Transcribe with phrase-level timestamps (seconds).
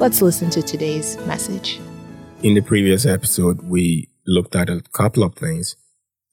[0.00, 1.78] Let's listen to today's message.
[2.42, 5.76] In the previous episode, we looked at a couple of things,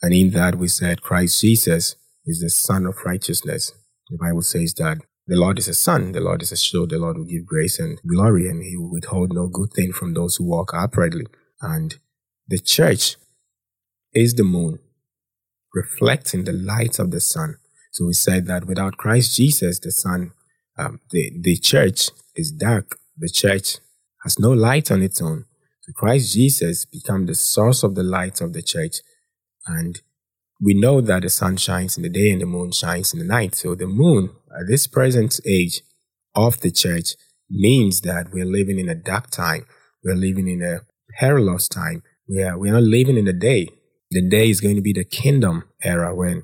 [0.01, 3.73] and in that we said Christ Jesus is the Sun of righteousness.
[4.09, 6.97] The Bible says that the Lord is a sun, the Lord is a shield, the
[6.97, 10.37] Lord will give grace and glory, and he will withhold no good thing from those
[10.37, 11.27] who walk uprightly.
[11.61, 11.97] And
[12.47, 13.17] the church
[14.13, 14.79] is the moon,
[15.73, 17.57] reflecting the light of the sun.
[17.91, 20.31] So we said that without Christ Jesus, the sun,
[20.77, 22.97] um, the, the church is dark.
[23.17, 23.77] The church
[24.23, 25.45] has no light on its own.
[25.81, 28.97] So Christ Jesus become the source of the light of the church.
[29.65, 30.01] And
[30.61, 33.25] we know that the sun shines in the day and the moon shines in the
[33.25, 33.55] night.
[33.55, 35.81] So the moon at this present age
[36.35, 37.15] of the church
[37.49, 39.65] means that we're living in a dark time.
[40.03, 40.81] We're living in a
[41.17, 42.03] perilous time.
[42.27, 43.69] We are, we're not living in the day.
[44.11, 46.43] The day is going to be the kingdom era when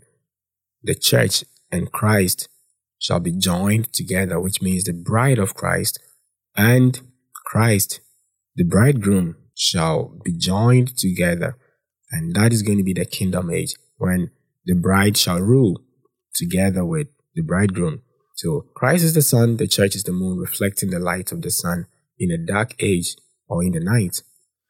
[0.81, 2.49] the church and Christ
[2.99, 5.99] shall be joined together, which means the bride of Christ
[6.55, 6.99] and
[7.45, 8.01] Christ,
[8.55, 11.57] the bridegroom, shall be joined together.
[12.11, 14.31] And that is going to be the kingdom age when
[14.65, 15.81] the bride shall rule
[16.35, 18.01] together with the bridegroom.
[18.35, 21.51] So Christ is the sun, the church is the moon, reflecting the light of the
[21.51, 21.87] sun
[22.19, 23.15] in a dark age
[23.47, 24.21] or in the night.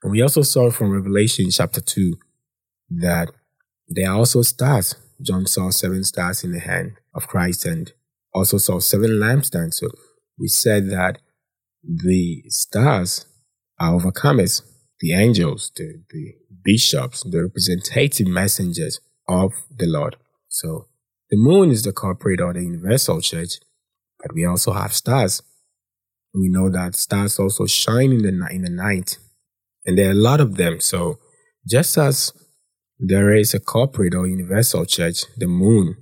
[0.01, 2.15] And we also saw from Revelation chapter 2
[3.01, 3.31] that
[3.87, 4.95] there are also stars.
[5.21, 7.91] John saw seven stars in the hand of Christ and
[8.33, 9.75] also saw seven lampstands.
[9.75, 9.89] So
[10.37, 11.19] we said that
[11.83, 13.25] the stars
[13.79, 14.61] are overcomers,
[14.99, 20.15] the angels, the, the bishops, the representative messengers of the Lord.
[20.47, 20.87] So
[21.29, 23.55] the moon is the corporate or the universal church,
[24.19, 25.41] but we also have stars.
[26.33, 29.17] We know that stars also shine in the, in the night,
[29.85, 30.79] and there are a lot of them.
[30.79, 31.19] So
[31.67, 32.33] just as
[32.99, 35.97] there is a corporate or universal church, the moon,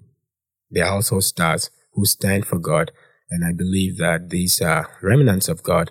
[0.70, 2.92] there are also stars who stand for God.
[3.32, 5.90] And I believe that these are remnants of God.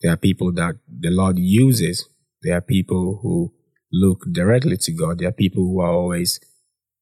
[0.00, 2.08] There are people that the Lord uses.
[2.42, 3.52] There are people who
[3.92, 5.18] look directly to God.
[5.18, 6.38] There are people who are always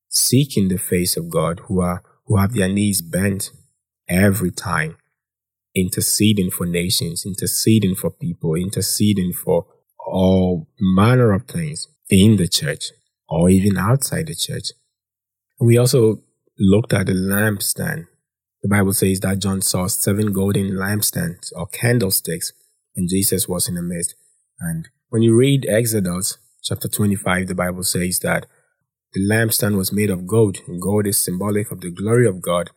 [0.09, 3.51] seeking the face of God, who are who have their knees bent
[4.09, 4.97] every time,
[5.75, 9.67] interceding for nations, interceding for people, interceding for
[10.07, 12.93] all manner of things in the church
[13.29, 14.71] or even outside the church.
[15.61, 16.23] We also
[16.59, 18.07] looked at the lampstand.
[18.63, 22.53] The Bible says that John saw seven golden lampstands or candlesticks,
[22.97, 24.15] and Jesus was in the midst.
[24.59, 28.47] And when you read Exodus chapter 25, the Bible says that
[29.13, 30.59] the lampstand was made of gold.
[30.81, 32.71] Gold is symbolic of the glory of God.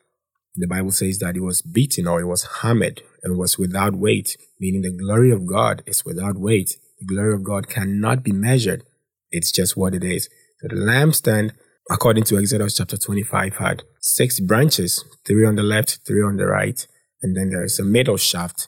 [0.55, 4.37] The Bible says that it was beaten or it was hammered and was without weight,
[4.59, 6.77] meaning the glory of God is without weight.
[6.99, 8.83] The glory of God cannot be measured.
[9.31, 10.29] It's just what it is.
[10.61, 11.51] So the lampstand,
[11.89, 16.45] according to Exodus chapter 25, had six branches, three on the left, three on the
[16.45, 16.87] right,
[17.21, 18.67] and then there is a middle shaft,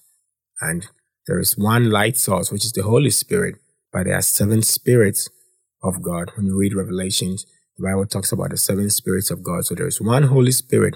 [0.59, 0.87] and
[1.27, 3.55] there is one light source, which is the Holy Spirit,
[3.93, 5.29] but there are seven spirits
[5.83, 6.31] of God.
[6.35, 7.45] When you read Revelations,
[7.77, 9.65] the Bible talks about the seven spirits of God.
[9.65, 10.95] So there is one Holy Spirit,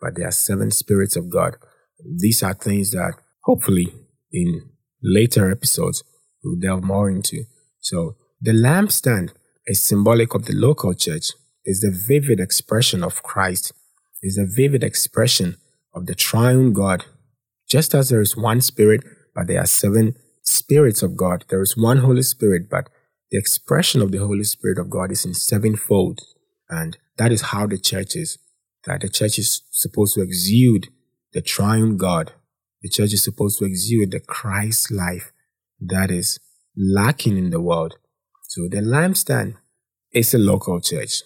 [0.00, 1.56] but there are seven spirits of God.
[2.04, 3.14] These are things that
[3.44, 3.94] hopefully
[4.32, 4.70] in
[5.02, 6.02] later episodes
[6.42, 7.44] we'll delve more into.
[7.80, 9.32] So the lampstand
[9.66, 11.32] is symbolic of the local church,
[11.64, 13.72] is the vivid expression of Christ,
[14.22, 15.56] is the vivid expression
[15.94, 17.04] of the triune God.
[17.68, 19.02] Just as there is one spirit,
[19.34, 22.88] but there are seven spirits of God, there is one Holy Spirit, but
[23.30, 26.20] the expression of the Holy Spirit of God is in sevenfold.
[26.68, 28.38] And that is how the church is.
[28.84, 30.88] That the church is supposed to exude
[31.32, 32.32] the triune God.
[32.82, 35.32] The church is supposed to exude the Christ life
[35.80, 36.38] that is
[36.76, 37.94] lacking in the world.
[38.42, 39.54] So the lampstand
[40.12, 41.22] is a local church.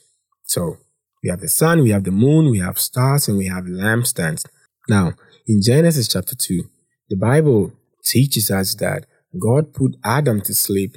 [0.49, 0.79] So
[1.23, 4.45] we have the sun, we have the moon, we have stars, and we have lampstands.
[4.89, 5.13] Now,
[5.47, 6.65] in Genesis chapter 2,
[7.11, 7.73] the Bible
[8.05, 9.07] teaches us that
[9.41, 10.97] God put Adam to sleep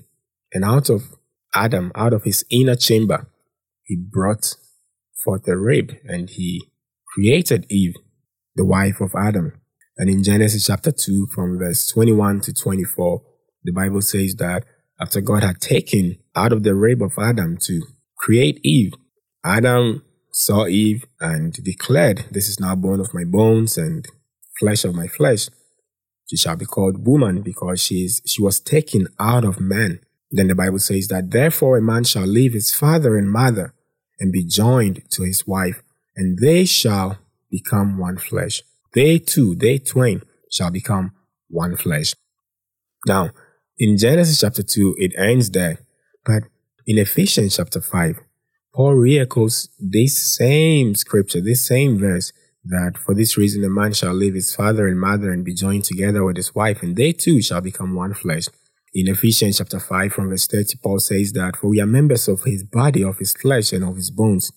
[0.53, 1.15] and out of
[1.53, 3.27] Adam, out of his inner chamber,
[3.83, 4.55] he brought
[5.23, 6.63] forth a rib and he
[7.13, 7.95] created Eve,
[8.55, 9.53] the wife of Adam.
[9.97, 13.21] And in Genesis chapter 2, from verse 21 to 24,
[13.63, 14.63] the Bible says that
[14.99, 17.81] after God had taken out of the rib of Adam to
[18.17, 18.93] create Eve,
[19.43, 24.07] Adam saw Eve and declared, This is now bone of my bones and
[24.59, 25.49] flesh of my flesh.
[26.29, 29.99] She shall be called woman because she, is, she was taken out of man.
[30.29, 33.73] Then the Bible says that therefore a man shall leave his father and mother
[34.19, 35.81] and be joined to his wife,
[36.15, 37.17] and they shall
[37.49, 38.61] become one flesh.
[38.93, 41.11] They two, they twain, shall become
[41.49, 42.13] one flesh.
[43.07, 43.31] Now,
[43.77, 45.79] in Genesis chapter 2, it ends there.
[46.23, 46.43] But
[46.85, 48.19] in Ephesians chapter 5,
[48.73, 52.31] Paul re-echoes this same scripture, this same verse
[52.63, 55.83] that for this reason a man shall leave his father and mother and be joined
[55.83, 58.45] together with his wife, and they two shall become one flesh.
[58.93, 62.43] In Ephesians chapter 5 from verse 30, Paul says that, For we are members of
[62.43, 64.51] his body, of his flesh, and of his bones.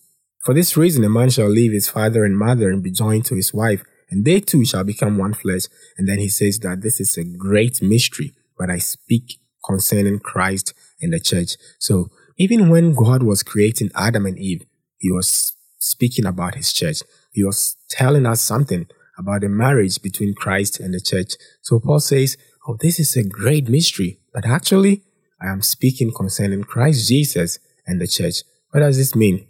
[0.44, 3.34] For this reason a man shall leave his father and mother and be joined to
[3.34, 5.62] his wife, and they two shall become one flesh.
[5.96, 10.74] And then he says that this is a great mystery, but I speak concerning Christ
[11.00, 11.56] and the church.
[11.78, 14.64] So even when God was creating Adam and Eve,
[14.98, 17.02] he was speaking about his church.
[17.32, 18.86] He was telling us something
[19.18, 21.34] about the marriage between Christ and the church.
[21.62, 22.36] So Paul says,
[22.66, 25.02] Oh, this is a great mystery, but actually,
[25.40, 28.42] I am speaking concerning Christ Jesus and the church.
[28.70, 29.46] What does this mean?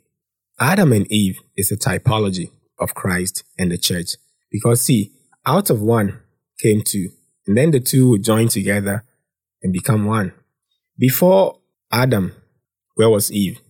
[0.58, 4.16] Adam and Eve is a typology of Christ and the church.
[4.50, 5.12] Because see,
[5.46, 6.20] out of one
[6.60, 7.10] came two,
[7.46, 9.04] and then the two would join together
[9.62, 10.32] and become one.
[10.98, 11.60] Before
[11.92, 12.32] Adam,
[12.94, 13.60] where was Eve?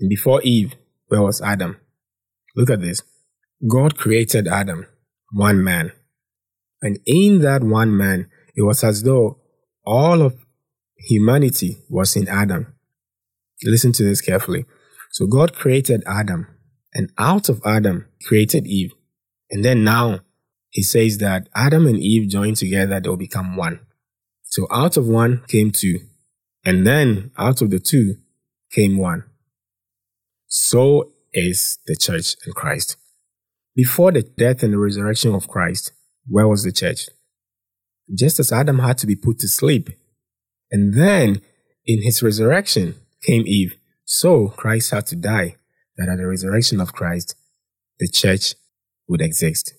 [0.00, 0.74] And before Eve,
[1.08, 1.76] where was Adam?
[2.56, 3.02] Look at this.
[3.68, 4.86] God created Adam,
[5.32, 5.92] one man.
[6.80, 9.40] And in that one man, it was as though
[9.84, 10.36] all of
[10.96, 12.74] humanity was in Adam.
[13.64, 14.64] Listen to this carefully.
[15.10, 16.46] So God created Adam,
[16.94, 18.92] and out of Adam created Eve.
[19.50, 20.20] And then now
[20.70, 23.80] he says that Adam and Eve joined together, they'll become one.
[24.44, 25.98] So out of one came two,
[26.64, 28.16] and then out of the two
[28.72, 29.24] came one.
[30.46, 32.96] So is the church in Christ.
[33.74, 35.92] Before the death and the resurrection of Christ,
[36.26, 37.08] where was the church?
[38.16, 39.90] Just as Adam had to be put to sleep,
[40.70, 41.42] and then
[41.86, 45.56] in his resurrection came Eve, so Christ had to die,
[45.96, 47.34] that at the resurrection of Christ,
[47.98, 48.54] the church
[49.06, 49.74] would exist.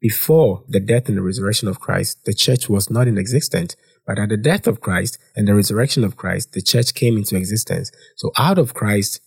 [0.00, 3.76] Before the death and the resurrection of Christ, the church was not in existence.
[4.06, 7.36] But at the death of Christ and the resurrection of Christ, the church came into
[7.36, 7.92] existence.
[8.16, 9.20] So out of Christ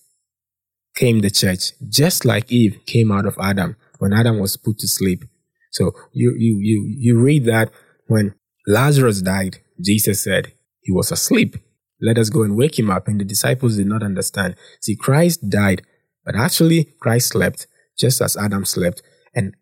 [0.95, 4.87] came the church, just like Eve came out of Adam when Adam was put to
[4.87, 5.23] sleep.
[5.71, 7.71] So you, you, you, you read that
[8.07, 8.35] when
[8.67, 11.57] Lazarus died, Jesus said he was asleep.
[12.01, 13.07] Let us go and wake him up.
[13.07, 14.55] And the disciples did not understand.
[14.81, 15.81] See, Christ died,
[16.25, 17.67] but actually Christ slept
[17.97, 19.01] just as Adam slept.
[19.33, 19.55] And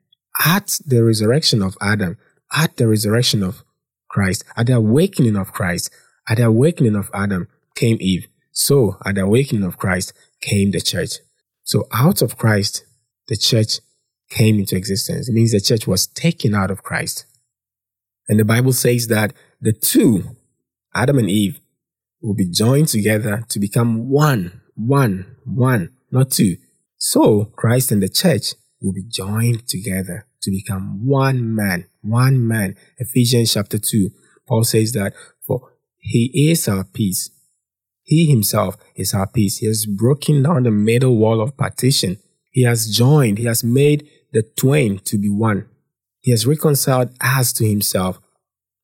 [0.43, 2.17] at the resurrection of Adam,
[2.51, 3.63] at the resurrection of
[4.13, 5.89] Christ, at the awakening of Christ,
[6.29, 8.27] at the awakening of Adam came Eve.
[8.51, 11.13] So at the awakening of Christ came the church.
[11.63, 12.85] So out of Christ,
[13.27, 13.79] the church
[14.29, 15.27] came into existence.
[15.27, 17.25] It means the church was taken out of Christ.
[18.29, 20.35] And the Bible says that the two,
[20.93, 21.59] Adam and Eve,
[22.21, 26.57] will be joined together to become one, one, one, not two.
[26.97, 32.75] So Christ and the church will be joined together to become one man, one man.
[32.97, 34.09] Ephesians chapter 2,
[34.47, 35.13] Paul says that,
[35.45, 37.29] for he is our peace.
[38.03, 39.57] He himself is our peace.
[39.57, 42.19] He has broken down the middle wall of partition.
[42.51, 45.67] He has joined, he has made the twain to be one.
[46.19, 48.19] He has reconciled us to himself.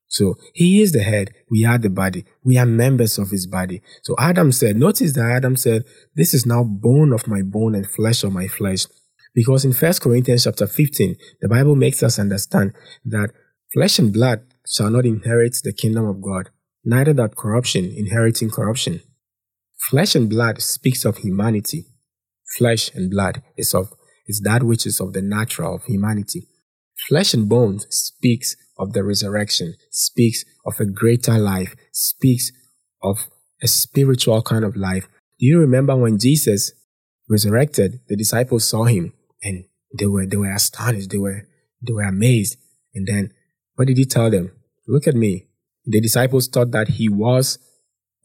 [0.07, 3.81] So he is the head, we are the body, we are members of his body.
[4.01, 5.83] So Adam said, notice that Adam said,
[6.15, 8.87] This is now bone of my bone and flesh of my flesh.
[9.33, 12.73] Because in 1 Corinthians chapter 15, the Bible makes us understand
[13.05, 13.31] that
[13.73, 16.49] flesh and blood shall not inherit the kingdom of God,
[16.83, 19.01] neither that corruption inheriting corruption.
[19.89, 21.85] Flesh and blood speaks of humanity.
[22.57, 23.93] Flesh and blood is of
[24.27, 26.47] is that which is of the natural of humanity.
[27.07, 32.51] Flesh and bones speaks of the resurrection, speaks of a greater life, speaks
[33.01, 33.27] of
[33.63, 35.07] a spiritual kind of life.
[35.39, 36.73] Do you remember when Jesus
[37.29, 39.65] resurrected, the disciples saw him and
[39.97, 41.47] they were they were astonished, they were
[41.81, 42.57] they were amazed.
[42.93, 43.33] And then
[43.75, 44.51] what did he tell them?
[44.87, 45.47] Look at me.
[45.85, 47.57] The disciples thought that he was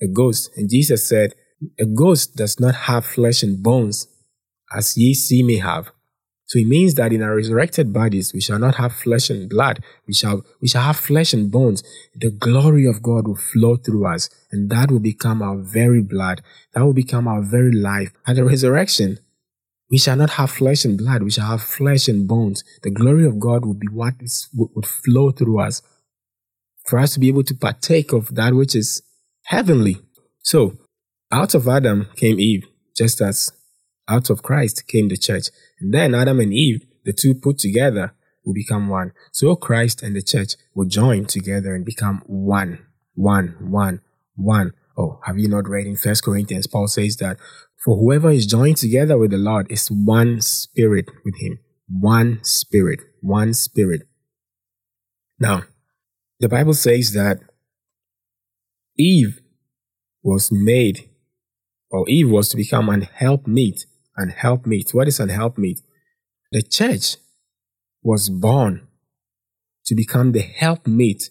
[0.02, 0.50] a ghost.
[0.56, 1.35] And Jesus said,
[1.78, 4.09] A ghost does not have flesh and bones,
[4.75, 5.90] as ye see me have.
[6.47, 9.83] So it means that in our resurrected bodies, we shall not have flesh and blood.
[10.06, 11.83] We shall, we shall have flesh and bones.
[12.14, 16.42] The glory of God will flow through us, and that will become our very blood.
[16.75, 18.12] That will become our very life.
[18.26, 19.18] At the resurrection,
[19.94, 21.22] we shall not have flesh and blood.
[21.22, 22.64] We shall have flesh and bones.
[22.82, 25.82] The glory of God will be what is, would flow through us
[26.84, 29.02] for us to be able to partake of that which is
[29.44, 29.98] heavenly.
[30.42, 30.76] So,
[31.30, 33.52] out of Adam came Eve, just as
[34.08, 35.50] out of Christ came the church.
[35.78, 39.12] And then Adam and Eve, the two put together, will become one.
[39.30, 42.84] So Christ and the church will join together and become one,
[43.14, 44.00] one, one,
[44.34, 44.72] one.
[44.98, 46.66] Oh, have you not read in First Corinthians?
[46.66, 47.38] Paul says that
[47.84, 51.58] for whoever is joined together with the Lord is one spirit with him.
[51.86, 54.08] One spirit, one spirit.
[55.38, 55.64] Now,
[56.40, 57.40] the Bible says that
[58.96, 59.40] Eve
[60.22, 61.10] was made,
[61.90, 63.84] or Eve was to become an helpmeet.
[64.16, 64.94] An helpmeet.
[64.94, 65.80] What is an helpmeet?
[66.52, 67.16] The church
[68.02, 68.86] was born
[69.86, 71.24] to become the helpmeet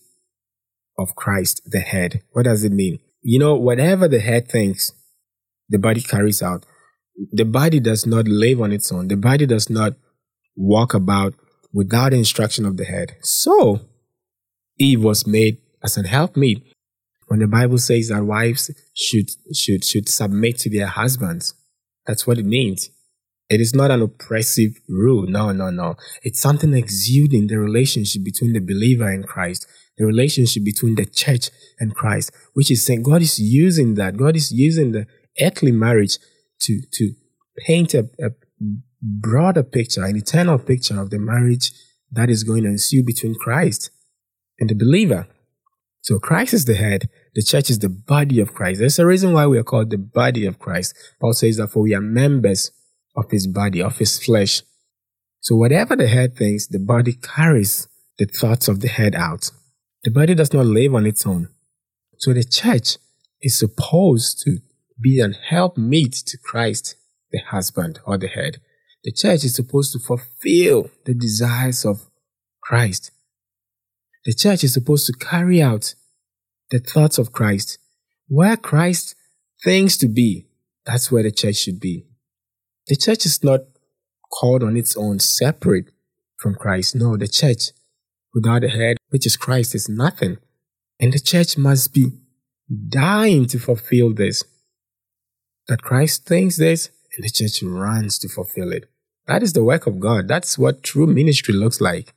[0.99, 2.21] of Christ, the head.
[2.33, 2.99] What does it mean?
[3.21, 4.91] You know, whatever the head thinks,
[5.69, 6.65] the body carries out.
[7.31, 9.07] The body does not live on its own.
[9.07, 9.93] The body does not
[10.55, 11.33] walk about
[11.71, 13.15] without instruction of the head.
[13.21, 13.81] So,
[14.79, 16.63] Eve was made as an helpmeet.
[17.27, 21.55] When the Bible says that wives should, should, should submit to their husbands,
[22.05, 22.89] that's what it means.
[23.49, 25.27] It is not an oppressive rule.
[25.27, 25.95] No, no, no.
[26.23, 29.67] It's something exuding the relationship between the believer and Christ,
[29.97, 34.17] the relationship between the church and Christ, which is saying God is using that.
[34.17, 35.07] God is using the
[35.41, 36.17] earthly marriage
[36.61, 37.13] to, to
[37.65, 38.31] paint a, a
[39.01, 41.71] broader picture, an eternal picture of the marriage
[42.11, 43.91] that is going to ensue between Christ
[44.59, 45.27] and the believer.
[46.01, 48.79] So Christ is the head, the church is the body of Christ.
[48.79, 50.95] There's a reason why we are called the body of Christ.
[51.19, 52.71] Paul says that for we are members
[53.15, 54.61] of his body, of his flesh.
[55.39, 57.87] So whatever the head thinks, the body carries
[58.17, 59.51] the thoughts of the head out.
[60.03, 61.49] The body does not live on its own.
[62.19, 62.97] So the church
[63.41, 64.59] is supposed to
[65.01, 66.95] be an helpmeet to Christ,
[67.31, 68.61] the husband or the head.
[69.03, 72.09] The church is supposed to fulfill the desires of
[72.61, 73.11] Christ.
[74.25, 75.95] The church is supposed to carry out
[76.71, 77.77] the thoughts of Christ.
[78.27, 79.15] Where Christ
[79.63, 80.47] thinks to be,
[80.85, 82.05] that's where the church should be.
[82.87, 83.61] The church is not
[84.31, 85.91] called on its own separate
[86.37, 86.95] from Christ.
[86.95, 87.71] No, the church
[88.33, 90.37] without the head, which is Christ, is nothing.
[90.99, 92.11] And the church must be
[92.89, 94.43] dying to fulfill this.
[95.67, 98.89] That Christ thinks this, and the church runs to fulfill it.
[99.27, 100.27] That is the work of God.
[100.27, 102.13] That's what true ministry looks like.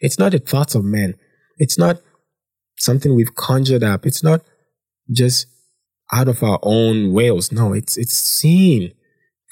[0.00, 1.14] It's not the thoughts of men.
[1.58, 2.00] It's not
[2.78, 4.06] something we've conjured up.
[4.06, 4.42] It's not
[5.10, 5.46] just
[6.12, 7.50] out of our own wills.
[7.50, 8.92] No, it's it's seen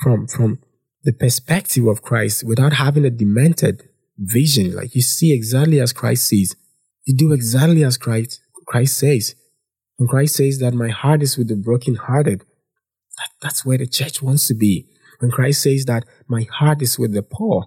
[0.03, 0.59] from from
[1.03, 3.89] the perspective of Christ without having a demented
[4.19, 4.75] vision.
[4.75, 6.57] Like you see exactly as Christ sees.
[7.05, 9.35] You do exactly as Christ Christ says.
[9.99, 12.43] And Christ says that my heart is with the brokenhearted.
[13.19, 14.87] That, that's where the church wants to be.
[15.21, 17.67] When Christ says that my heart is with the poor,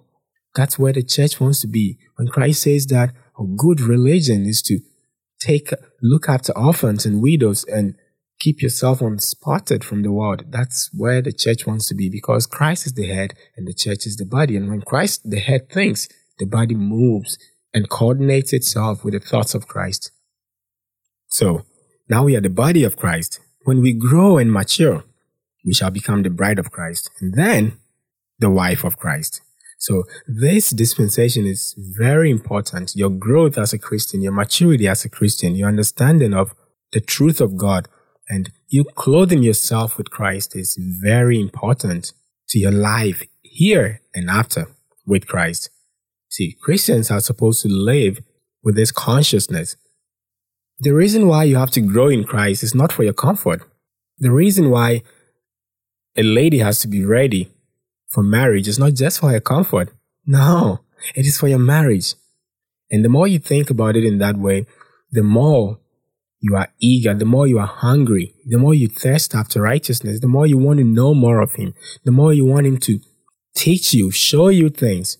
[0.54, 1.98] that's where the church wants to be.
[2.16, 4.80] When Christ says that a good religion is to
[5.40, 5.70] take
[6.02, 7.94] look after orphans and widows and
[8.38, 10.44] keep yourself unspotted from the world.
[10.48, 14.06] That's where the church wants to be because Christ is the head and the church
[14.06, 14.56] is the body.
[14.56, 17.38] And when Christ, the head, thinks, the body moves
[17.74, 20.12] and coordinates itself with the thoughts of Christ.
[21.28, 21.64] So
[22.08, 23.40] now we are the body of Christ.
[23.64, 25.04] When we grow and mature,
[25.68, 27.78] we shall become the bride of Christ and then
[28.38, 29.42] the wife of Christ.
[29.76, 32.96] So this dispensation is very important.
[32.96, 36.54] Your growth as a Christian, your maturity as a Christian, your understanding of
[36.92, 37.86] the truth of God,
[38.30, 42.14] and you clothing yourself with Christ is very important
[42.48, 44.68] to your life here and after
[45.06, 45.68] with Christ.
[46.30, 48.20] See, Christians are supposed to live
[48.62, 49.76] with this consciousness.
[50.80, 53.60] The reason why you have to grow in Christ is not for your comfort.
[54.18, 55.02] The reason why
[56.18, 57.50] a lady has to be ready
[58.08, 59.90] for marriage is not just for her comfort.
[60.26, 60.80] No,
[61.14, 62.14] it is for your marriage.
[62.90, 64.66] And the more you think about it in that way,
[65.12, 65.78] the more
[66.40, 70.28] you are eager, the more you are hungry, the more you thirst after righteousness, the
[70.28, 73.00] more you want to know more of Him, the more you want Him to
[73.54, 75.18] teach you, show you things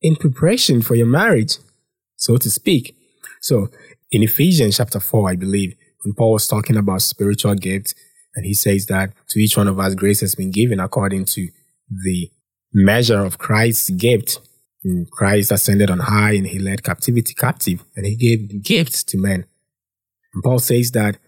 [0.00, 1.58] in preparation for your marriage,
[2.16, 2.96] so to speak.
[3.40, 3.68] So
[4.10, 7.94] in Ephesians chapter 4, I believe, when Paul was talking about spiritual gifts,
[8.34, 11.48] and he says that to each one of us, grace has been given according to
[12.04, 12.30] the
[12.72, 14.38] measure of Christ's gift.
[14.82, 19.18] And Christ ascended on high and he led captivity captive and he gave gifts to
[19.18, 19.44] men.
[20.32, 21.18] And Paul says that,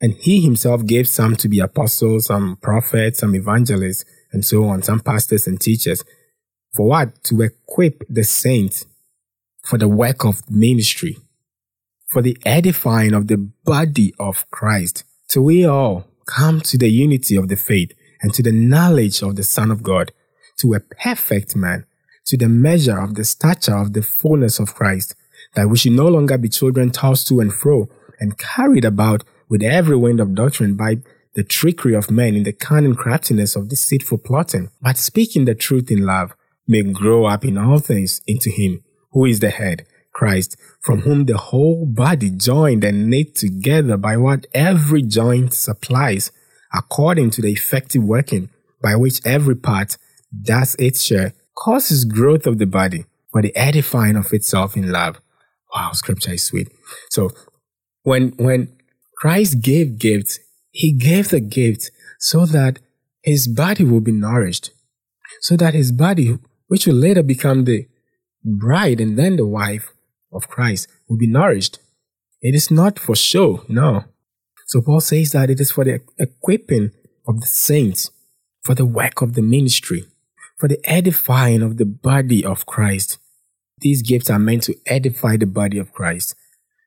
[0.00, 4.82] and he himself gave some to be apostles, some prophets, some evangelists, and so on,
[4.82, 6.04] some pastors and teachers.
[6.74, 7.24] For what?
[7.24, 8.84] To equip the saints
[9.64, 11.16] for the work of ministry,
[12.10, 15.04] for the edifying of the body of Christ.
[15.26, 19.36] So we all come to the unity of the faith and to the knowledge of
[19.36, 20.12] the Son of God,
[20.58, 21.86] to a perfect man,
[22.26, 25.14] to the measure of the stature of the fullness of Christ,
[25.54, 27.88] that we should no longer be children tossed to and fro
[28.20, 30.98] and carried about with every wind of doctrine by
[31.34, 35.90] the trickery of men in the cunning craftiness of deceitful plotting, but speaking the truth
[35.90, 36.34] in love,
[36.66, 38.82] may grow up in all things into Him
[39.12, 39.86] who is the head,
[40.18, 46.32] Christ, from whom the whole body joined and knit together by what every joint supplies
[46.74, 48.50] according to the effective working
[48.82, 49.96] by which every part
[50.42, 55.20] does its share, causes growth of the body for the edifying of itself in love.
[55.72, 56.68] Wow, scripture is sweet.
[57.10, 57.30] So
[58.02, 58.76] when when
[59.18, 60.40] Christ gave gifts,
[60.72, 62.80] he gave the gift so that
[63.22, 64.72] his body will be nourished,
[65.42, 67.86] so that his body, which will later become the
[68.44, 69.92] bride and then the wife
[70.32, 71.78] of Christ will be nourished.
[72.40, 74.04] It is not for show, no.
[74.66, 76.92] So Paul says that it is for the equipping
[77.26, 78.10] of the saints,
[78.62, 80.04] for the work of the ministry,
[80.56, 83.18] for the edifying of the body of Christ.
[83.80, 86.34] These gifts are meant to edify the body of Christ,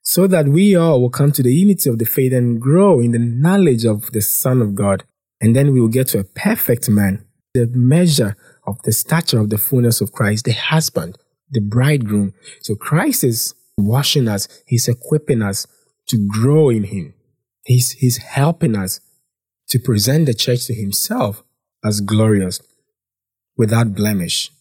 [0.04, 3.12] so that we all will come to the unity of the faith and grow in
[3.12, 5.04] the knowledge of the Son of God.
[5.40, 8.36] And then we will get to a perfect man, the measure
[8.68, 11.18] of the stature of the fullness of Christ, the husband,
[11.52, 12.34] the bridegroom.
[12.62, 15.68] So Christ is washing us, He's equipping us
[16.08, 17.14] to grow in Him.
[17.64, 19.00] He's, he's helping us
[19.70, 21.44] to present the church to Himself
[21.84, 22.62] as glorious,
[23.58, 24.52] without blemish,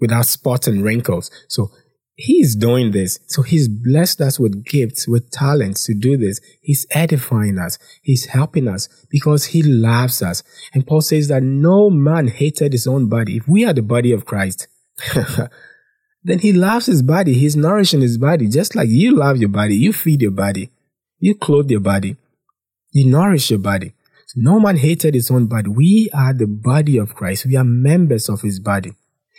[0.00, 1.30] without spot and wrinkles.
[1.48, 1.70] So
[2.18, 3.20] He's doing this.
[3.26, 6.40] So He's blessed us with gifts, with talents to do this.
[6.62, 7.78] He's edifying us.
[8.02, 10.42] He's helping us because He loves us.
[10.72, 13.36] And Paul says that no man hated his own body.
[13.36, 14.66] If we are the body of Christ,
[16.26, 17.34] then he loves his body.
[17.34, 18.48] He's nourishing his body.
[18.48, 20.70] Just like you love your body, you feed your body,
[21.20, 22.16] you clothe your body,
[22.90, 23.92] you nourish your body.
[24.26, 25.70] So no man hated his own body.
[25.70, 27.46] We are the body of Christ.
[27.46, 28.94] We are members of his body.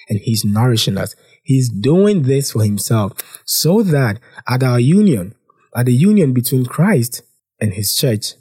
[0.07, 1.13] And he's nourishing us.
[1.43, 5.35] He's doing this for himself so that at our union,
[5.75, 7.21] at the union between Christ
[7.59, 8.35] and his church,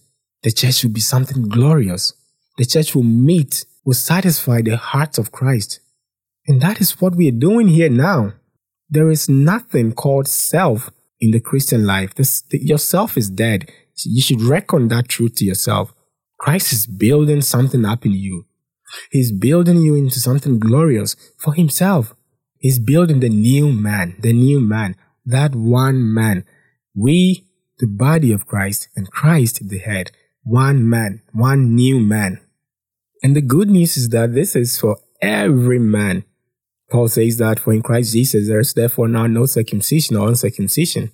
[0.44, 2.12] the church will be something glorious.
[2.58, 5.80] The church will meet, will satisfy the heart of Christ.
[6.46, 8.34] And that is what we are doing here now.
[8.88, 12.14] There is nothing called self in the Christian life.
[12.14, 13.70] This, the, yourself is dead.
[14.04, 15.92] You should reckon that truth to yourself.
[16.38, 18.44] Christ is building something up in you.
[19.10, 22.14] He's building you into something glorious for himself.
[22.58, 26.44] He's building the new man, the new man, that one man.
[26.94, 27.46] We,
[27.78, 30.12] the body of Christ, and Christ, the head.
[30.44, 32.40] One man, one new man.
[33.22, 36.24] And the good news is that this is for every man.
[36.90, 41.12] Paul says that for in Christ Jesus there is therefore now no circumcision or uncircumcision.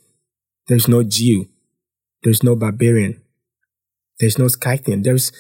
[0.69, 1.49] There's no Jew.
[2.23, 3.21] There's no barbarian.
[4.21, 5.03] There's no Scythian.
[5.03, 5.33] There's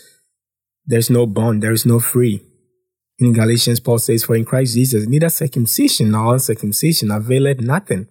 [0.85, 1.63] there's no bond.
[1.63, 2.43] There is no free.
[3.19, 8.09] In Galatians, Paul says, For in Christ Jesus neither circumcision nor uncircumcision availeth nothing,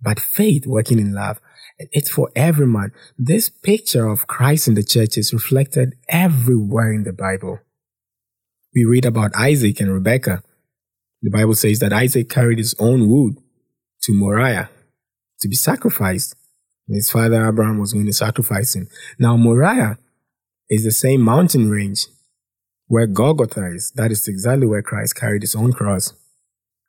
[0.00, 1.40] but faith working in love.
[1.78, 2.92] And It's for every man.
[3.16, 7.60] This picture of Christ in the church is reflected everywhere in the Bible.
[8.74, 10.42] We read about Isaac and Rebekah
[11.22, 13.38] the Bible says that Isaac carried his own wood
[14.02, 14.70] to Moriah
[15.40, 16.34] to be sacrificed.
[16.86, 18.88] And his father Abraham was going to sacrifice him.
[19.18, 19.98] Now, Moriah
[20.70, 22.06] is the same mountain range
[22.86, 23.92] where Golgotha is.
[23.96, 26.14] That is exactly where Christ carried his own cross.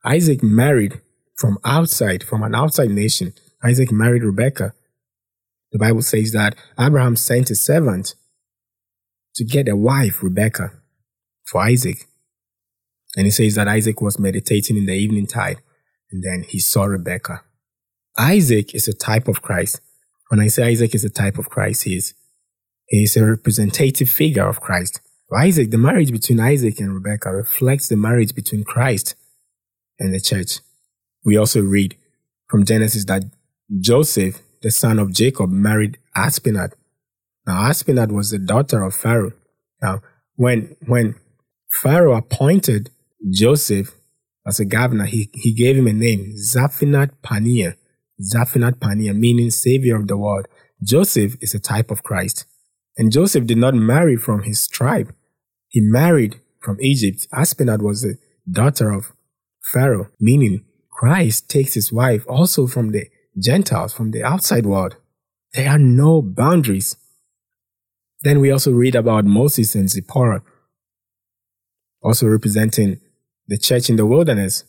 [0.06, 1.02] Isaac married
[1.36, 3.34] from outside, from an outside nation.
[3.64, 4.74] Isaac married Rebekah.
[5.72, 8.16] The Bible says that Abraham sent a servant
[9.36, 10.72] to get a wife, Rebekah,
[11.46, 12.09] for Isaac.
[13.16, 15.62] And he says that Isaac was meditating in the evening tide,
[16.12, 17.42] and then he saw Rebekah.
[18.18, 19.82] Isaac is a type of Christ.
[20.30, 22.14] When I say Isaac is a type of Christ, he is,
[22.88, 25.02] he is a representative figure of Christ.
[25.36, 29.16] Isaac, the marriage between Isaac and Rebekah reflects the marriage between Christ
[30.00, 30.60] and the church.
[31.24, 31.96] We also read
[32.48, 33.24] from Genesis that
[33.80, 36.74] Joseph, the son of Jacob, married Asenath.
[37.46, 39.34] Now, Asenath was the daughter of Pharaoh.
[39.82, 40.02] Now,
[40.36, 41.16] when, when
[41.72, 42.90] Pharaoh appointed
[43.28, 43.96] Joseph
[44.48, 47.76] as a governor, he, he gave him a name, Zaphenath Paneah.
[48.22, 50.48] Zaphenath Paneah, meaning savior of the world.
[50.84, 52.46] Joseph is a type of Christ.
[52.98, 55.14] And Joseph did not marry from his tribe.
[55.68, 57.28] He married from Egypt.
[57.34, 58.18] Asenath was the
[58.50, 59.14] daughter of
[59.72, 63.06] Pharaoh, meaning Christ takes his wife also from the
[63.38, 64.98] Gentiles, from the outside world.
[65.54, 66.96] There are no boundaries.
[68.22, 70.44] Then we also read about Moses and Zipporah,
[72.02, 73.00] also representing
[73.50, 74.64] the church in the wilderness.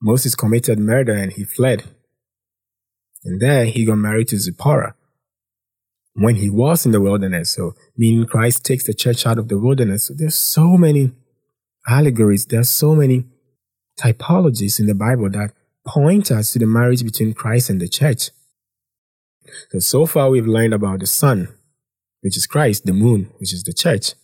[0.00, 1.84] Moses committed murder and he fled.
[3.24, 4.94] And there he got married to Zipporah
[6.14, 7.50] when he was in the wilderness.
[7.50, 10.06] So, meaning Christ takes the church out of the wilderness.
[10.06, 11.12] So there's so many
[11.86, 13.24] allegories, there's so many
[14.00, 15.52] typologies in the Bible that
[15.86, 18.30] point us to the marriage between Christ and the church.
[19.72, 21.48] So, so far we've learned about the sun,
[22.20, 24.14] which is Christ, the moon, which is the church.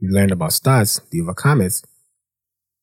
[0.00, 1.84] We've learned about stars, the overcomers,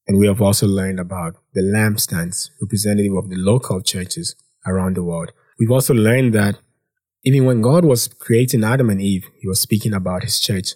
[0.07, 4.35] and we have also learned about the lampstands, representative of the local churches
[4.65, 5.31] around the world.
[5.59, 6.57] We've also learned that
[7.23, 10.73] even when God was creating Adam and Eve, he was speaking about his church,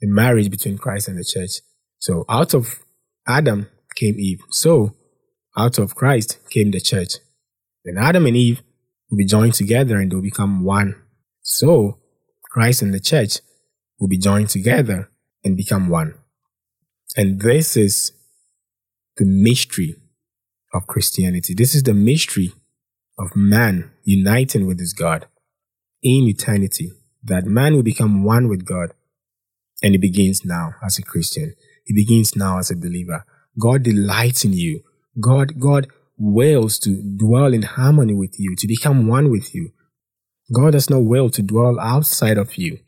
[0.00, 1.60] the marriage between Christ and the church.
[1.98, 2.78] So out of
[3.26, 4.42] Adam came Eve.
[4.50, 4.94] So
[5.56, 7.14] out of Christ came the church.
[7.84, 8.62] Then Adam and Eve
[9.10, 10.94] will be joined together and they'll become one.
[11.42, 11.98] So
[12.50, 13.38] Christ and the church
[13.98, 15.10] will be joined together
[15.44, 16.14] and become one.
[17.16, 18.12] And this is
[19.16, 19.96] the mystery
[20.72, 21.54] of Christianity.
[21.54, 22.52] This is the mystery
[23.18, 25.26] of man uniting with his God
[26.02, 28.92] in eternity, that man will become one with God.
[29.82, 31.54] And it begins now as a Christian.
[31.86, 33.24] It begins now as a believer.
[33.58, 34.82] God delights in you.
[35.20, 39.72] God, God wills to dwell in harmony with you, to become one with you.
[40.54, 42.78] God does not will to dwell outside of you.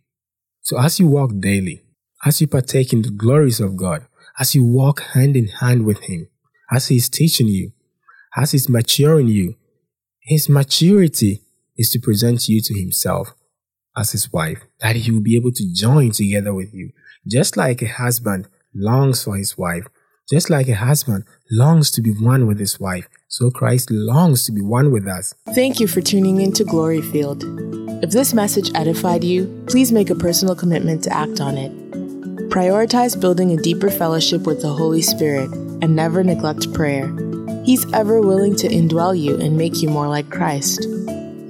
[0.63, 1.83] So as you walk daily,
[2.25, 4.07] as you partake in the glories of God,
[4.39, 6.29] as you walk hand in hand with Him,
[6.73, 7.73] as He is teaching you,
[8.37, 9.57] as He's maturing you,
[10.21, 11.43] His maturity
[11.77, 13.35] is to present you to Himself
[13.97, 16.91] as His wife, that He will be able to join together with you.
[17.27, 19.87] Just like a husband longs for his wife,
[20.29, 24.53] just like a husband longs to be one with his wife, so Christ longs to
[24.53, 25.35] be one with us.
[25.55, 27.45] Thank you for tuning in to Glory Field.
[28.03, 31.84] If this message edified you, please make a personal commitment to act on it.
[32.55, 35.51] Prioritize building a deeper fellowship with the Holy Spirit
[35.83, 37.13] and never neglect prayer.
[37.65, 40.87] He's ever willing to indwell you and make you more like Christ.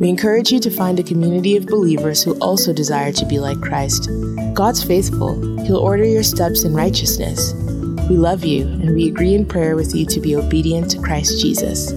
[0.00, 3.60] We encourage you to find a community of believers who also desire to be like
[3.60, 4.08] Christ.
[4.54, 7.52] God's faithful, He'll order your steps in righteousness.
[8.08, 11.38] We love you, and we agree in prayer with you to be obedient to Christ
[11.38, 11.92] Jesus.